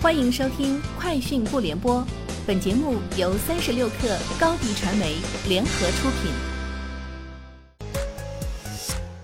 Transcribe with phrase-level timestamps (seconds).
[0.00, 2.00] 欢迎收听《快讯不联播》，
[2.46, 5.16] 本节目由三十六克高低传媒
[5.48, 6.30] 联合出品。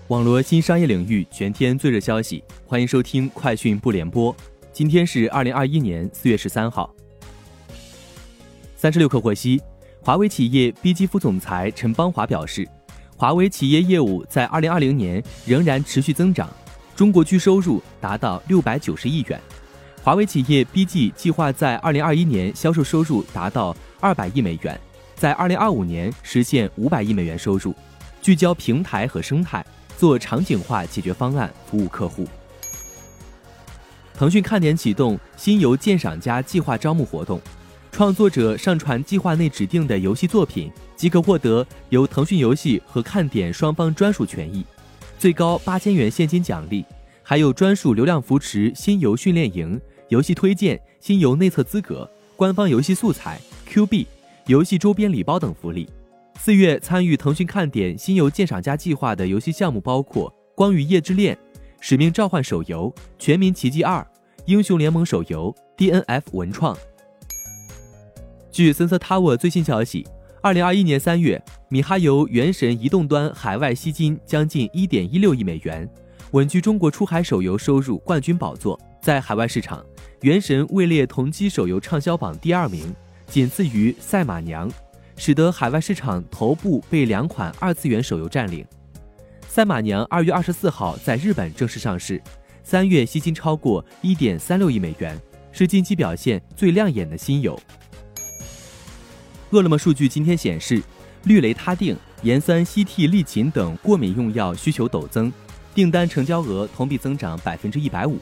[0.09, 4.33] 网络新商业领域全天最热消息，欢迎收听《快讯不联播》。
[4.73, 6.93] 今天是二零二一年四月十三号。
[8.75, 9.61] 三十六克获悉，
[10.01, 12.67] 华为企业 BG 副总裁陈邦华表示，
[13.15, 16.49] 华为企业业务在二零二零年仍然持续增长，
[16.97, 19.39] 中国区收入达到六百九十亿元。
[20.05, 24.79] 华为企业 BG 计划在二零二一年销售收入达到二百亿美元，
[25.15, 27.73] 在二零二五年实现五百亿美元收入，
[28.21, 29.65] 聚焦平台和生态，
[29.97, 32.27] 做场景化解决方案，服务客户。
[34.13, 37.41] 腾讯看点启动新游鉴赏家计划招募活动，
[37.91, 44.63] 创作者上传计划内指定的游戏作品，即可获得由腾讯游戏和看点双方专属权益，
[45.17, 46.85] 最高八千元现金奖励，
[47.23, 49.81] 还有专属流量扶持、新游训练营。
[50.09, 54.07] 游戏推荐、新游内测资格、官方游戏素材、Q 币、
[54.45, 55.89] 游戏周边礼包等福利。
[56.39, 61.35] 四月参与腾讯看点新游鉴赏家计划的游戏项目包括《光与夜之恋》、
[61.79, 63.99] 《使命召唤》手游、《全民奇迹二》、
[64.45, 66.77] 《英雄联盟》手游、DNF 文创。
[68.51, 70.05] 据 Sensor Tower 最新消息，
[70.41, 75.89] 二零二一年三月，米哈游《原神》移动端海外吸金将近一点一六亿美元，
[76.31, 78.79] 稳居中国出海手游收入冠军宝座。
[79.01, 79.79] 在海外市场。
[80.21, 82.95] 《原神》位列同期手游畅销榜第二名，
[83.27, 84.69] 仅次于《赛马娘》，
[85.17, 88.63] 使得海外市场头部被两款二次元手游占领。
[89.47, 92.21] 《赛马娘》二月二十四号在日本正式上市，
[92.63, 95.19] 三月吸金超过一点三六亿美元，
[95.51, 97.59] 是近期表现最亮眼的新游。
[99.51, 100.81] 饿了么数据今天显示，
[101.25, 105.31] 氯雷他定、盐酸西替利嗪等过敏用药需求陡增，
[105.73, 108.17] 订单成交额同比增长百分之一百五。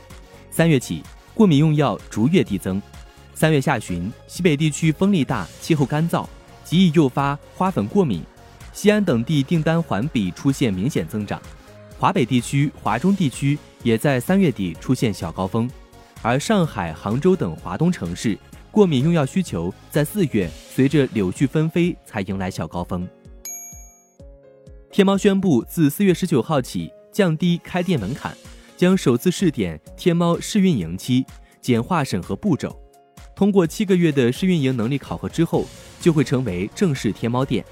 [0.49, 1.03] 三月起。
[1.34, 2.81] 过敏用药逐月递增，
[3.34, 6.28] 三月下旬，西北地区风力大，气候干燥，
[6.64, 8.23] 极易诱发花粉过敏。
[8.72, 11.42] 西安等地订单环比出现明显增长，
[11.99, 15.70] 华北地区、华中地区也在三月底出现小高峰，
[16.22, 18.38] 而上海、杭州等华东城市
[18.72, 23.08] 过敏用药需求在四月随着柳絮纷飞才迎来小高峰。
[24.92, 28.36] 天猫宣布，自四月十九号起降低开店门槛。
[28.76, 31.26] 将首次试点天猫试运营期，
[31.61, 32.78] 简化审核步骤。
[33.36, 35.66] 通过七个月的试运营能力考核之后，
[36.00, 37.64] 就会成为正式天猫店。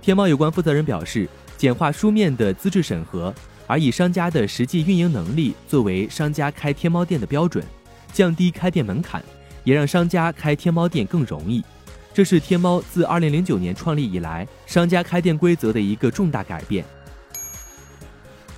[0.00, 3.34] 天猫有关负责人表示，简化书面的资质审核，
[3.66, 7.64] 而以商家的实际运营能力作为商家开天猫店的标准，
[8.12, 9.22] 降低开店门槛，
[9.64, 11.64] 也让商家开天猫店更容易。
[12.12, 16.84] 这是天猫自二零零九年创立以来，商家开店规则的一个重大改变。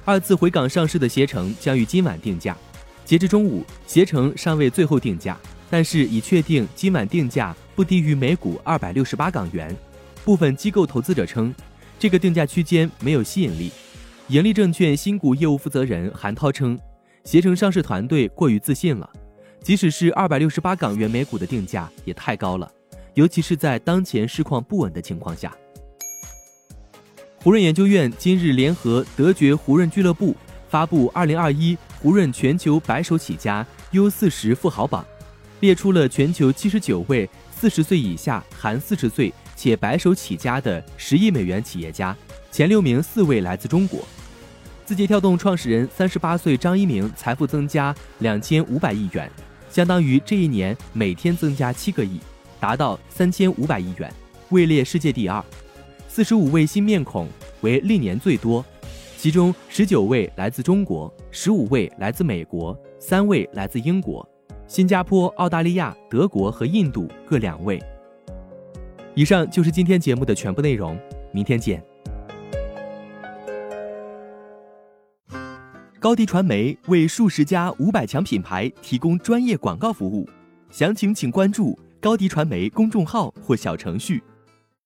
[0.07, 2.55] 二次回港上市的携程将于今晚定价，
[3.07, 5.39] 截至中午，携程尚未最后定价，
[5.71, 9.75] 但是已确定今晚定价不低于每股二百六十八港元。
[10.23, 11.55] 部分机构投资者称，
[11.99, 13.73] 这个定价区间没有吸引力。
[14.29, 16.79] 盈利证券新股业务负责人韩涛称，
[17.25, 19.09] 携程上市团队过于自信了，
[19.63, 22.71] 即使是二百六十八港元每股的定价也太高了，
[23.15, 25.55] 尤其是在当前市况不稳的情况下。
[27.45, 30.35] 胡润研究院今日联合德爵胡润俱乐部
[30.67, 35.05] 发布二零二一胡润全球白手起家 U 四十富豪榜，
[35.61, 42.17] 列出了全球七十九位四十岁以下含四十岁且白手起家的十亿美元企业家，
[42.51, 44.01] 前六名四位来自中国。
[44.87, 49.31] 字节跳动创始人三十八岁张一鸣财富增加两千五百亿元，
[49.69, 52.19] 相当于这一年每天增加七个亿，
[52.59, 54.11] 达到三千五百亿元，
[54.49, 55.45] 位列世界第二。
[56.15, 57.27] 四十五位新面孔
[57.63, 58.65] 为历年最多，
[59.19, 64.25] 其中十九位来自中国，十五位来自美国，三位来自英国、
[64.69, 67.83] 新加坡、澳大利亚、德国和印度各两位。
[69.17, 70.97] 以上就是今天节目的全部内容，
[71.33, 71.83] 明天见。
[75.99, 80.29] 高迪传媒为数十家五百强品牌提供专业广告服务，
[80.71, 84.23] 详情请关注高迪传媒公众号或小程序。